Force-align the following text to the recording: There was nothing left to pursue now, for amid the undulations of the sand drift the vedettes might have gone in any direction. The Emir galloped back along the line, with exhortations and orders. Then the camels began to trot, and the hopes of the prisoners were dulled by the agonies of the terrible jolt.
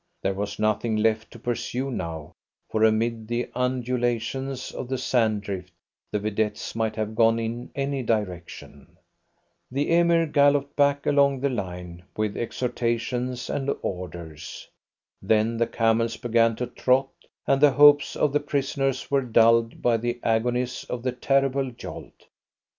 There 0.23 0.33
was 0.33 0.57
nothing 0.57 0.95
left 0.95 1.29
to 1.29 1.37
pursue 1.37 1.91
now, 1.91 2.33
for 2.71 2.83
amid 2.83 3.27
the 3.27 3.51
undulations 3.53 4.71
of 4.71 4.89
the 4.89 4.97
sand 4.97 5.43
drift 5.43 5.71
the 6.11 6.17
vedettes 6.17 6.73
might 6.73 6.95
have 6.95 7.13
gone 7.13 7.37
in 7.37 7.69
any 7.75 8.01
direction. 8.01 8.97
The 9.69 9.91
Emir 9.95 10.25
galloped 10.25 10.75
back 10.75 11.05
along 11.05 11.39
the 11.41 11.51
line, 11.51 12.01
with 12.17 12.35
exhortations 12.35 13.47
and 13.47 13.69
orders. 13.83 14.67
Then 15.21 15.57
the 15.57 15.67
camels 15.67 16.17
began 16.17 16.55
to 16.55 16.65
trot, 16.65 17.09
and 17.45 17.61
the 17.61 17.73
hopes 17.73 18.15
of 18.15 18.33
the 18.33 18.39
prisoners 18.39 19.11
were 19.11 19.21
dulled 19.21 19.83
by 19.83 19.97
the 19.97 20.19
agonies 20.23 20.83
of 20.85 21.03
the 21.03 21.11
terrible 21.11 21.69
jolt. 21.69 22.25